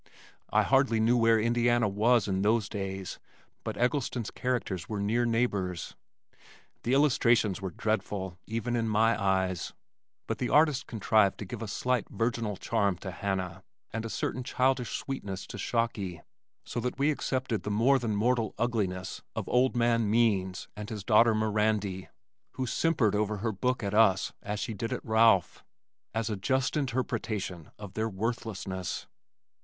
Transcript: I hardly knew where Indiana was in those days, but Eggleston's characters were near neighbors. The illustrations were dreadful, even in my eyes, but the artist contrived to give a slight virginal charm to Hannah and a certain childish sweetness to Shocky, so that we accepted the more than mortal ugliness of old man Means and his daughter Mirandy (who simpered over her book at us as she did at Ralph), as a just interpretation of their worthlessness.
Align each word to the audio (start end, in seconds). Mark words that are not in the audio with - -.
I 0.49 0.63
hardly 0.63 0.99
knew 0.99 1.15
where 1.15 1.39
Indiana 1.39 1.87
was 1.87 2.27
in 2.27 2.41
those 2.41 2.67
days, 2.67 3.19
but 3.63 3.77
Eggleston's 3.77 4.31
characters 4.31 4.89
were 4.89 4.99
near 4.99 5.27
neighbors. 5.27 5.95
The 6.81 6.93
illustrations 6.93 7.61
were 7.61 7.69
dreadful, 7.69 8.39
even 8.47 8.75
in 8.75 8.89
my 8.89 9.15
eyes, 9.23 9.73
but 10.25 10.39
the 10.39 10.49
artist 10.49 10.87
contrived 10.87 11.37
to 11.37 11.45
give 11.45 11.61
a 11.61 11.67
slight 11.67 12.09
virginal 12.09 12.57
charm 12.57 12.97
to 12.97 13.11
Hannah 13.11 13.63
and 13.93 14.03
a 14.03 14.09
certain 14.09 14.41
childish 14.43 14.97
sweetness 14.97 15.45
to 15.45 15.59
Shocky, 15.59 16.23
so 16.65 16.79
that 16.79 16.97
we 16.97 17.11
accepted 17.11 17.61
the 17.61 17.69
more 17.69 17.99
than 17.99 18.15
mortal 18.15 18.55
ugliness 18.57 19.21
of 19.35 19.47
old 19.49 19.75
man 19.75 20.09
Means 20.09 20.67
and 20.75 20.89
his 20.89 21.03
daughter 21.03 21.35
Mirandy 21.35 22.09
(who 22.53 22.65
simpered 22.65 23.13
over 23.13 23.37
her 23.37 23.51
book 23.51 23.83
at 23.83 23.93
us 23.93 24.33
as 24.41 24.59
she 24.59 24.73
did 24.73 24.91
at 24.93 25.05
Ralph), 25.05 25.63
as 26.11 26.27
a 26.27 26.35
just 26.35 26.75
interpretation 26.75 27.69
of 27.77 27.93
their 27.93 28.09
worthlessness. 28.09 29.05